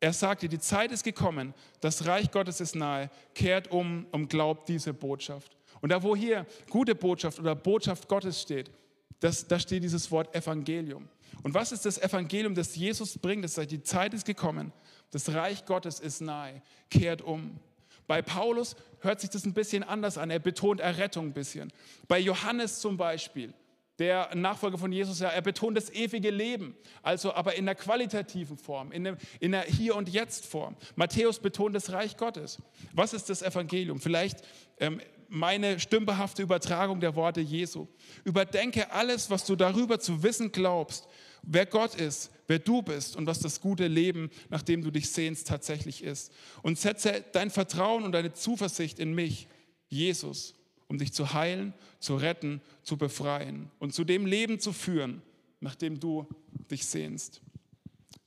[0.00, 4.68] er sagte, die Zeit ist gekommen, das Reich Gottes ist nahe, kehrt um und glaubt
[4.68, 5.56] diese Botschaft.
[5.80, 8.70] Und da, wo hier gute Botschaft oder Botschaft Gottes steht,
[9.20, 11.08] das, da steht dieses Wort Evangelium.
[11.42, 13.44] Und was ist das Evangelium, das Jesus bringt?
[13.44, 14.72] Das sagt, die Zeit ist gekommen,
[15.10, 17.58] das Reich Gottes ist nahe, kehrt um.
[18.06, 20.30] Bei Paulus hört sich das ein bisschen anders an.
[20.30, 21.72] Er betont Errettung ein bisschen.
[22.08, 23.54] Bei Johannes zum Beispiel,
[23.98, 28.90] der Nachfolger von Jesus, er betont das ewige Leben, also aber in der qualitativen Form,
[28.90, 30.76] in der, in der Hier- und Jetzt-Form.
[30.96, 32.60] Matthäus betont das Reich Gottes.
[32.92, 34.00] Was ist das Evangelium?
[34.00, 34.38] Vielleicht
[34.80, 37.86] ähm, meine stümperhafte Übertragung der Worte Jesu.
[38.24, 41.06] Überdenke alles, was du darüber zu wissen glaubst,
[41.42, 45.10] wer Gott ist, wer du bist und was das gute Leben, nach dem du dich
[45.10, 46.32] sehnst, tatsächlich ist.
[46.62, 49.48] Und setze dein Vertrauen und deine Zuversicht in mich,
[49.88, 50.54] Jesus,
[50.88, 55.22] um dich zu heilen, zu retten, zu befreien und zu dem Leben zu führen,
[55.60, 56.26] nach dem du
[56.70, 57.40] dich sehnst.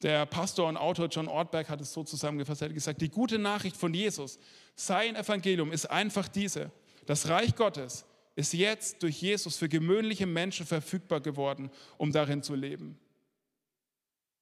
[0.01, 2.61] Der Pastor und Autor John Ortberg hat es so zusammengefasst.
[2.61, 4.37] Er hat gesagt, die gute Nachricht von Jesus,
[4.75, 6.71] sein Evangelium ist einfach diese.
[7.07, 12.53] Das Reich Gottes ist jetzt durch Jesus für gewöhnliche Menschen verfügbar geworden, um darin zu
[12.53, 12.99] leben.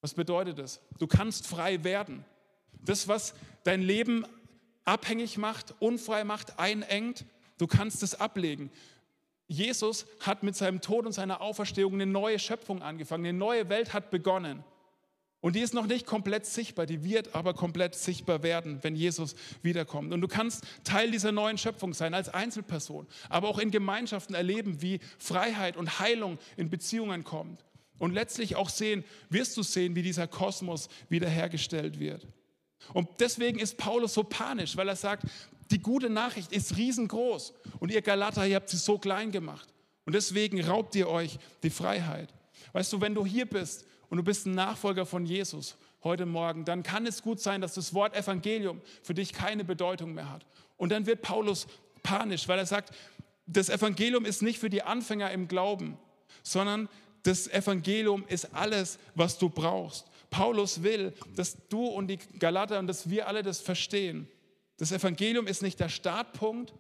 [0.01, 0.81] Was bedeutet das?
[0.99, 2.25] Du kannst frei werden.
[2.81, 4.25] Das, was dein Leben
[4.83, 7.25] abhängig macht, unfrei macht, einengt,
[7.57, 8.71] du kannst es ablegen.
[9.47, 13.93] Jesus hat mit seinem Tod und seiner Auferstehung eine neue Schöpfung angefangen, eine neue Welt
[13.93, 14.63] hat begonnen.
[15.41, 19.35] Und die ist noch nicht komplett sichtbar, die wird aber komplett sichtbar werden, wenn Jesus
[19.61, 20.11] wiederkommt.
[20.11, 24.81] Und du kannst Teil dieser neuen Schöpfung sein als Einzelperson, aber auch in Gemeinschaften erleben,
[24.81, 27.63] wie Freiheit und Heilung in Beziehungen kommt.
[27.99, 32.27] Und letztlich auch sehen, wirst du sehen, wie dieser Kosmos wiederhergestellt wird.
[32.93, 35.25] Und deswegen ist Paulus so panisch, weil er sagt,
[35.71, 39.73] die gute Nachricht ist riesengroß und ihr Galater, ihr habt sie so klein gemacht.
[40.05, 42.33] Und deswegen raubt ihr euch die Freiheit.
[42.73, 46.63] Weißt du, wenn du hier bist und du bist ein Nachfolger von Jesus heute Morgen,
[46.63, 50.45] dann kann es gut sein, dass das Wort Evangelium für dich keine Bedeutung mehr hat.
[50.77, 51.67] Und dann wird Paulus
[52.01, 52.95] panisch, weil er sagt,
[53.45, 55.97] das Evangelium ist nicht für die Anfänger im Glauben,
[56.43, 56.87] sondern
[57.23, 60.05] das Evangelium ist alles, was du brauchst.
[60.29, 64.29] Paulus will, dass du und die Galater und dass wir alle das verstehen.
[64.77, 66.73] Das Evangelium ist nicht der Startpunkt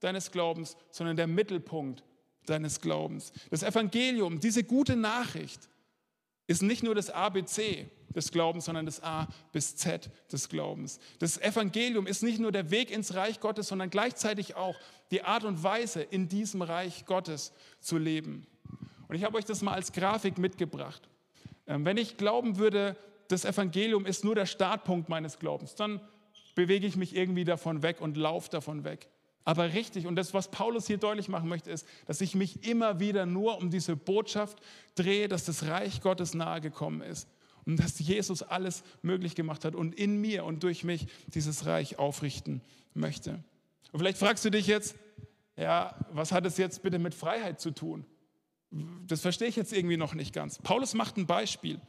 [0.00, 2.04] deines Glaubens, sondern der Mittelpunkt
[2.44, 3.32] deines Glaubens.
[3.48, 5.70] Das Evangelium, diese gute Nachricht,
[6.46, 11.00] ist nicht nur das ABC des Glaubens, sondern das A bis Z des Glaubens.
[11.18, 14.76] Das Evangelium ist nicht nur der Weg ins Reich Gottes, sondern gleichzeitig auch
[15.10, 18.46] die Art und Weise, in diesem Reich Gottes zu leben.
[19.08, 21.08] Und ich habe euch das mal als Grafik mitgebracht.
[21.66, 22.96] Ähm, wenn ich glauben würde,
[23.28, 26.00] das Evangelium ist nur der Startpunkt meines Glaubens, dann
[26.54, 29.08] bewege ich mich irgendwie davon weg und laufe davon weg.
[29.44, 32.98] Aber richtig, und das, was Paulus hier deutlich machen möchte, ist, dass ich mich immer
[32.98, 34.58] wieder nur um diese Botschaft
[34.94, 37.28] drehe, dass das Reich Gottes nahegekommen ist
[37.66, 41.98] und dass Jesus alles möglich gemacht hat und in mir und durch mich dieses Reich
[41.98, 42.62] aufrichten
[42.94, 43.42] möchte.
[43.92, 44.96] Und vielleicht fragst du dich jetzt,
[45.56, 48.06] ja, was hat es jetzt bitte mit Freiheit zu tun?
[49.06, 50.58] das verstehe ich jetzt irgendwie noch nicht ganz.
[50.58, 51.80] Paulus macht ein Beispiel.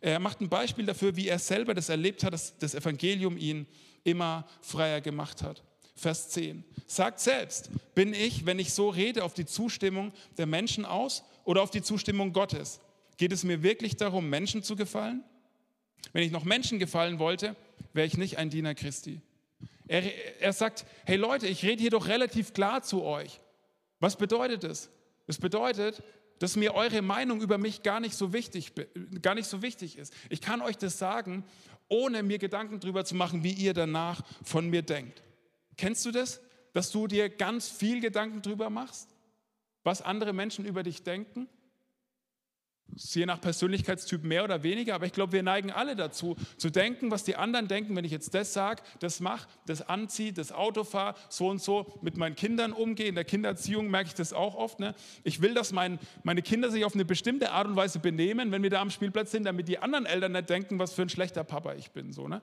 [0.00, 3.66] Er macht ein Beispiel dafür, wie er selber das erlebt hat, dass das Evangelium ihn
[4.04, 5.62] immer freier gemacht hat.
[6.00, 6.64] Vers 10.
[6.86, 11.62] Sagt selbst, bin ich, wenn ich so rede, auf die Zustimmung der Menschen aus oder
[11.62, 12.80] auf die Zustimmung Gottes?
[13.18, 15.22] Geht es mir wirklich darum, Menschen zu gefallen?
[16.14, 17.54] Wenn ich noch Menschen gefallen wollte,
[17.92, 19.20] wäre ich nicht ein Diener Christi.
[19.88, 20.02] Er,
[20.40, 23.38] er sagt, hey Leute, ich rede hier doch relativ klar zu euch.
[23.98, 24.88] Was bedeutet es?
[25.26, 26.02] Das bedeutet,
[26.38, 28.72] dass mir eure Meinung über mich gar nicht so wichtig,
[29.20, 30.14] gar nicht so wichtig ist.
[30.30, 31.44] Ich kann euch das sagen,
[31.88, 35.22] ohne mir Gedanken darüber zu machen, wie ihr danach von mir denkt.
[35.76, 36.40] Kennst du das?
[36.72, 39.08] Dass du dir ganz viel Gedanken darüber machst,
[39.82, 41.48] was andere Menschen über dich denken?
[42.96, 47.10] je nach Persönlichkeitstyp mehr oder weniger, aber ich glaube, wir neigen alle dazu, zu denken,
[47.10, 50.84] was die anderen denken, wenn ich jetzt das sage, das mache, das anziehe, das Auto
[50.84, 53.08] fahre, so und so mit meinen Kindern umgehe.
[53.08, 54.80] In der Kindererziehung merke ich das auch oft.
[54.80, 54.94] Ne?
[55.24, 58.62] Ich will, dass mein, meine Kinder sich auf eine bestimmte Art und Weise benehmen, wenn
[58.62, 61.44] wir da am Spielplatz sind, damit die anderen Eltern nicht denken, was für ein schlechter
[61.44, 62.12] Papa ich bin.
[62.12, 62.42] So, ne?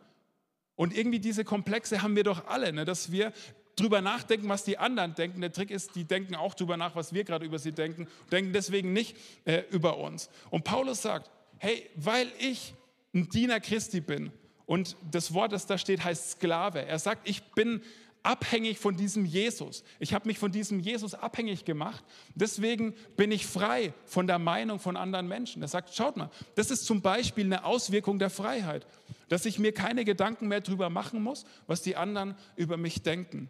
[0.77, 2.85] Und irgendwie diese Komplexe haben wir doch alle, ne?
[2.85, 3.33] dass wir
[3.75, 5.41] drüber nachdenken, was die anderen denken.
[5.41, 8.53] Der Trick ist, die denken auch drüber nach, was wir gerade über sie denken, denken
[8.53, 10.29] deswegen nicht äh, über uns.
[10.49, 12.73] Und Paulus sagt, hey, weil ich
[13.13, 14.31] ein Diener Christi bin
[14.65, 16.85] und das Wort, das da steht, heißt Sklave.
[16.85, 17.81] Er sagt, ich bin
[18.23, 19.83] abhängig von diesem Jesus.
[19.99, 22.03] Ich habe mich von diesem Jesus abhängig gemacht.
[22.35, 25.61] Deswegen bin ich frei von der Meinung von anderen Menschen.
[25.61, 28.85] Er sagt, schaut mal, das ist zum Beispiel eine Auswirkung der Freiheit,
[29.29, 33.49] dass ich mir keine Gedanken mehr darüber machen muss, was die anderen über mich denken.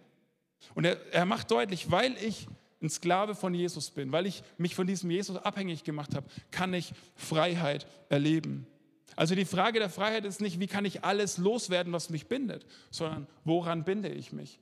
[0.76, 2.48] Und er, er macht deutlich, weil ich
[2.82, 6.74] ein Sklave von Jesus bin, weil ich mich von diesem Jesus abhängig gemacht habe, kann
[6.74, 8.68] ich Freiheit erleben.
[9.16, 12.66] Also die Frage der Freiheit ist nicht, wie kann ich alles loswerden, was mich bindet,
[12.92, 14.60] sondern woran binde ich mich?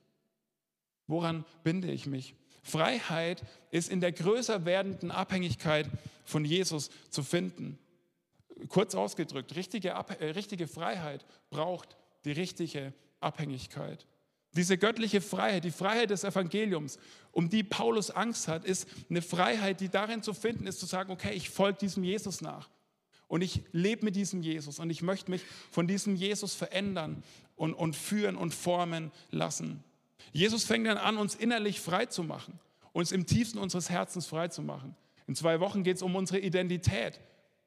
[1.07, 2.35] Woran binde ich mich?
[2.63, 5.87] Freiheit ist in der größer werdenden Abhängigkeit
[6.23, 7.77] von Jesus zu finden.
[8.69, 14.05] Kurz ausgedrückt, richtige, äh, richtige Freiheit braucht die richtige Abhängigkeit.
[14.55, 16.97] Diese göttliche Freiheit, die Freiheit des Evangeliums,
[17.33, 21.11] um die Paulus Angst hat, ist eine Freiheit, die darin zu finden ist, zu sagen,
[21.11, 22.69] okay, ich folge diesem Jesus nach.
[23.27, 25.41] Und ich lebe mit diesem Jesus und ich möchte mich
[25.71, 27.23] von diesem Jesus verändern
[27.55, 29.83] und, und führen und formen lassen.
[30.31, 32.59] Jesus fängt dann an, uns innerlich frei zu machen,
[32.93, 34.95] uns im tiefsten unseres Herzens frei zu machen.
[35.27, 37.19] In zwei Wochen geht es um unsere Identität,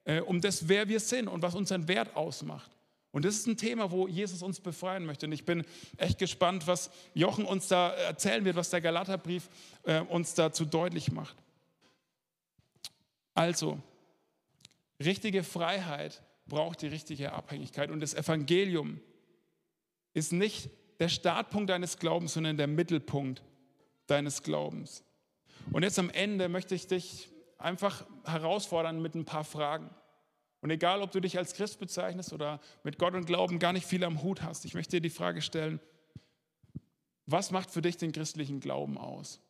[0.09, 2.71] äh, um das, wer wir sind und was unseren Wert ausmacht.
[3.13, 5.27] Und das ist ein Thema, wo Jesus uns befreien möchte.
[5.27, 5.65] Und ich bin
[5.99, 9.49] echt gespannt, was Jochen uns da erzählen wird, was der Galaterbrief
[9.85, 11.37] äh, uns dazu deutlich macht.
[13.35, 13.79] Also,
[14.99, 17.91] richtige Freiheit braucht die richtige Abhängigkeit.
[17.91, 19.01] Und das Evangelium
[20.15, 23.43] ist nicht der Startpunkt deines Glaubens, sondern der Mittelpunkt
[24.07, 25.03] deines Glaubens.
[25.71, 29.91] Und jetzt am Ende möchte ich dich einfach herausfordern mit ein paar Fragen.
[30.61, 33.87] Und egal, ob du dich als Christ bezeichnest oder mit Gott und Glauben gar nicht
[33.87, 35.81] viel am Hut hast, ich möchte dir die Frage stellen,
[37.27, 39.41] was macht für dich den christlichen Glauben aus?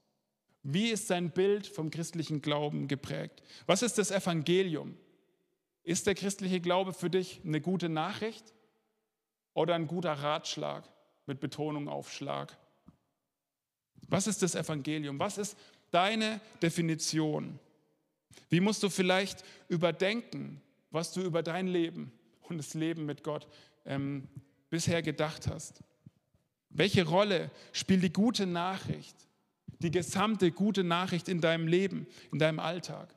[0.62, 3.42] Wie ist dein Bild vom christlichen Glauben geprägt?
[3.66, 4.96] Was ist das Evangelium?
[5.84, 8.52] Ist der christliche Glaube für dich eine gute Nachricht
[9.54, 10.84] oder ein guter Ratschlag?
[11.28, 12.56] mit Betonung auf Schlag.
[14.08, 15.20] Was ist das Evangelium?
[15.20, 15.56] Was ist
[15.90, 17.60] deine Definition?
[18.48, 23.46] Wie musst du vielleicht überdenken, was du über dein Leben und das Leben mit Gott
[23.84, 24.28] ähm,
[24.70, 25.82] bisher gedacht hast?
[26.70, 29.16] Welche Rolle spielt die gute Nachricht,
[29.80, 33.14] die gesamte gute Nachricht in deinem Leben, in deinem Alltag?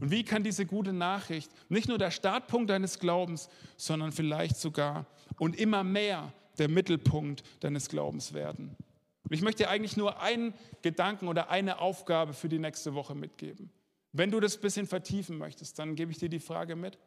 [0.00, 5.06] Und wie kann diese gute Nachricht nicht nur der Startpunkt deines Glaubens, sondern vielleicht sogar
[5.38, 8.76] und immer mehr der Mittelpunkt deines Glaubens werden.
[9.24, 13.14] Und ich möchte dir eigentlich nur einen Gedanken oder eine Aufgabe für die nächste Woche
[13.14, 13.70] mitgeben.
[14.12, 16.98] Wenn du das ein bisschen vertiefen möchtest, dann gebe ich dir die Frage mit,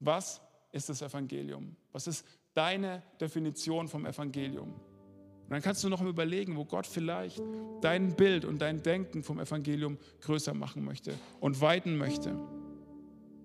[0.00, 0.40] was
[0.72, 1.76] ist das Evangelium?
[1.92, 4.72] Was ist deine Definition vom Evangelium?
[4.72, 7.40] Und dann kannst du noch überlegen, wo Gott vielleicht
[7.80, 12.36] dein Bild und dein Denken vom Evangelium größer machen möchte und weiten möchte.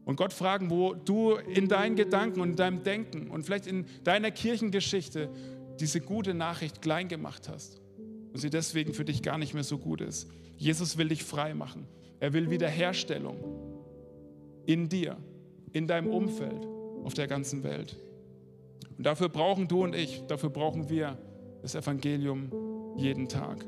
[0.06, 3.86] Und Gott fragen, wo du in deinen Gedanken und in deinem Denken und vielleicht in
[4.04, 5.30] deiner Kirchengeschichte
[5.80, 7.80] diese gute Nachricht klein gemacht hast
[8.34, 10.28] und sie deswegen für dich gar nicht mehr so gut ist.
[10.58, 11.88] Jesus will dich frei machen.
[12.24, 13.36] Er will Wiederherstellung
[14.66, 15.18] in dir,
[15.74, 16.66] in deinem Umfeld,
[17.04, 17.98] auf der ganzen Welt.
[18.98, 21.18] Und dafür brauchen du und ich, dafür brauchen wir
[21.62, 22.50] das Evangelium
[22.96, 23.66] jeden Tag.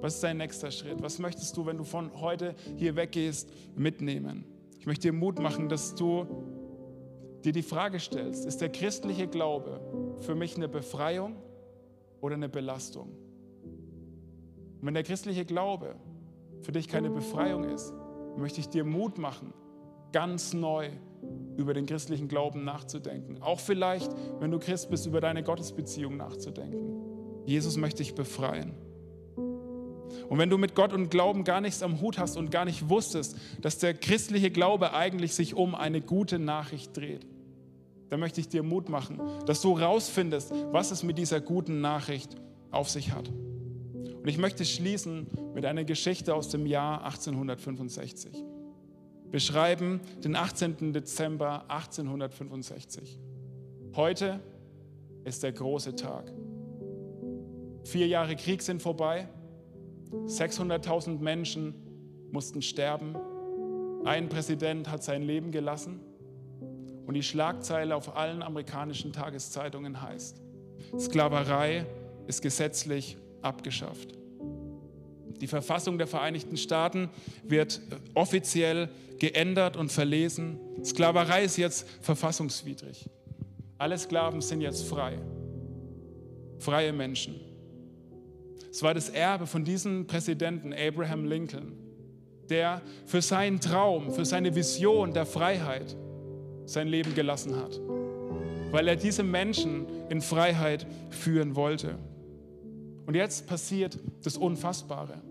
[0.00, 1.00] Was ist dein nächster Schritt?
[1.00, 4.44] Was möchtest du, wenn du von heute hier weggehst, mitnehmen?
[4.80, 6.26] Ich möchte dir Mut machen, dass du
[7.44, 9.80] dir die Frage stellst, ist der christliche Glaube
[10.22, 11.36] für mich eine Befreiung
[12.20, 13.10] oder eine Belastung?
[14.80, 15.94] Und wenn der christliche Glaube
[16.62, 17.92] für dich keine Befreiung ist,
[18.36, 19.52] möchte ich dir Mut machen,
[20.12, 20.90] ganz neu
[21.56, 23.42] über den christlichen Glauben nachzudenken.
[23.42, 27.06] Auch vielleicht, wenn du Christ bist, über deine Gottesbeziehung nachzudenken.
[27.46, 28.74] Jesus möchte dich befreien.
[30.28, 32.88] Und wenn du mit Gott und Glauben gar nichts am Hut hast und gar nicht
[32.88, 37.26] wusstest, dass der christliche Glaube eigentlich sich um eine gute Nachricht dreht,
[38.08, 42.36] dann möchte ich dir Mut machen, dass du rausfindest, was es mit dieser guten Nachricht
[42.70, 43.30] auf sich hat.
[44.26, 48.44] Und ich möchte schließen mit einer Geschichte aus dem Jahr 1865.
[49.30, 50.92] Beschreiben den 18.
[50.92, 53.20] Dezember 1865.
[53.94, 54.40] Heute
[55.22, 56.32] ist der große Tag.
[57.84, 59.28] Vier Jahre Krieg sind vorbei
[60.10, 61.72] 600.000 Menschen
[62.32, 63.14] mussten sterben.
[64.04, 66.00] Ein Präsident hat sein Leben gelassen
[67.06, 70.42] und die Schlagzeile auf allen amerikanischen Tageszeitungen heißt,
[70.98, 71.86] Sklaverei
[72.26, 74.16] ist gesetzlich abgeschafft.
[75.40, 77.08] Die Verfassung der Vereinigten Staaten
[77.44, 77.80] wird
[78.14, 80.58] offiziell geändert und verlesen.
[80.84, 83.08] Sklaverei ist jetzt verfassungswidrig.
[83.78, 85.18] Alle Sklaven sind jetzt frei.
[86.58, 87.40] Freie Menschen.
[88.70, 91.72] Es war das Erbe von diesem Präsidenten Abraham Lincoln,
[92.48, 95.96] der für seinen Traum, für seine Vision der Freiheit
[96.66, 97.80] sein Leben gelassen hat,
[98.70, 101.98] weil er diese Menschen in Freiheit führen wollte.
[103.06, 105.22] Und jetzt passiert das Unfassbare.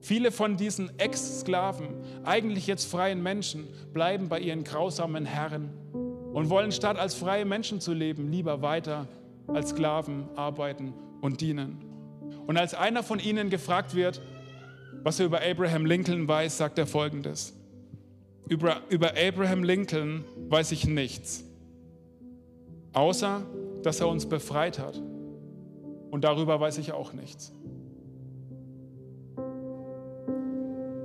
[0.00, 1.88] Viele von diesen Ex-Sklaven,
[2.24, 5.70] eigentlich jetzt freien Menschen, bleiben bei ihren grausamen Herren
[6.32, 9.06] und wollen statt als freie Menschen zu leben, lieber weiter
[9.46, 11.84] als Sklaven arbeiten und dienen.
[12.46, 14.22] Und als einer von ihnen gefragt wird,
[15.02, 17.54] was er über Abraham Lincoln weiß, sagt er folgendes.
[18.48, 21.44] Über, über Abraham Lincoln weiß ich nichts,
[22.92, 23.46] außer
[23.82, 25.00] dass er uns befreit hat.
[26.10, 27.52] Und darüber weiß ich auch nichts.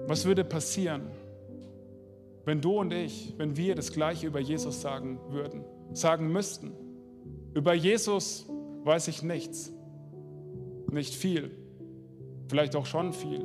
[0.07, 1.03] Was würde passieren,
[2.45, 6.73] wenn du und ich, wenn wir das Gleiche über Jesus sagen würden, sagen müssten?
[7.55, 8.45] Über Jesus
[8.83, 9.73] weiß ich nichts,
[10.91, 11.51] nicht viel,
[12.47, 13.43] vielleicht auch schon viel.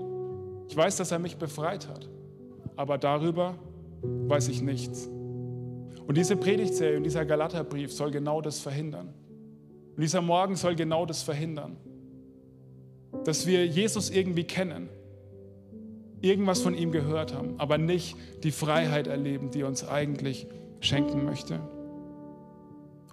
[0.68, 2.10] Ich weiß, dass er mich befreit hat,
[2.76, 3.54] aber darüber
[4.02, 5.08] weiß ich nichts.
[6.06, 9.14] Und diese Predigtserie und dieser Galaterbrief soll genau das verhindern.
[9.96, 11.76] Und dieser Morgen soll genau das verhindern.
[13.24, 14.88] Dass wir Jesus irgendwie kennen,
[16.22, 20.46] irgendwas von ihm gehört haben, aber nicht die Freiheit erleben, die er uns eigentlich
[20.80, 21.60] schenken möchte.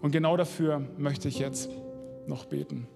[0.01, 1.69] Und genau dafür möchte ich jetzt
[2.27, 2.87] noch beten.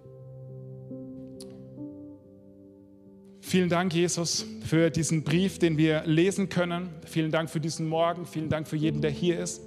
[3.40, 6.90] Vielen Dank, Jesus, für diesen Brief, den wir lesen können.
[7.06, 8.26] Vielen Dank für diesen Morgen.
[8.26, 9.62] Vielen Dank für jeden, der hier ist.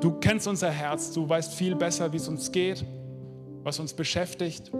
[0.00, 1.12] Du kennst unser Herz.
[1.12, 2.84] Du weißt viel besser, wie es uns geht,
[3.62, 4.70] was uns beschäftigt,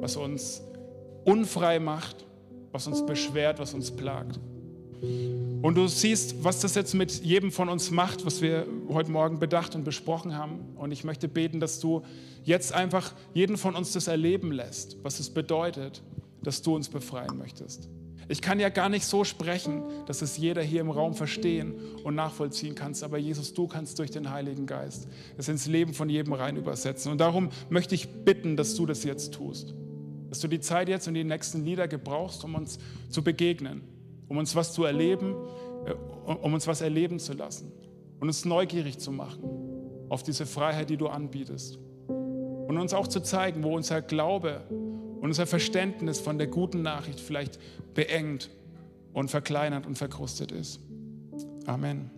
[0.00, 0.62] was uns
[1.24, 2.26] unfrei macht,
[2.72, 4.38] was uns beschwert, was uns plagt.
[5.60, 9.38] Und du siehst, was das jetzt mit jedem von uns macht, was wir heute Morgen
[9.38, 10.60] bedacht und besprochen haben.
[10.76, 12.02] Und ich möchte beten, dass du
[12.44, 16.02] jetzt einfach jeden von uns das erleben lässt, was es bedeutet,
[16.42, 17.88] dass du uns befreien möchtest.
[18.28, 22.14] Ich kann ja gar nicht so sprechen, dass es jeder hier im Raum verstehen und
[22.14, 22.94] nachvollziehen kann.
[23.00, 25.08] Aber Jesus, du kannst durch den Heiligen Geist
[25.38, 27.10] es ins Leben von jedem rein übersetzen.
[27.10, 29.74] Und darum möchte ich bitten, dass du das jetzt tust.
[30.28, 33.82] Dass du die Zeit jetzt und die nächsten Lieder gebrauchst, um uns zu begegnen,
[34.28, 35.34] um uns was zu erleben,
[35.86, 35.92] äh,
[36.32, 37.72] um uns was erleben zu lassen
[38.20, 39.42] und uns neugierig zu machen
[40.08, 41.78] auf diese Freiheit, die du anbietest.
[42.08, 47.20] Und uns auch zu zeigen, wo unser Glaube und unser Verständnis von der guten Nachricht
[47.20, 47.58] vielleicht
[47.94, 48.50] beengt
[49.12, 50.80] und verkleinert und verkrustet ist.
[51.66, 52.17] Amen.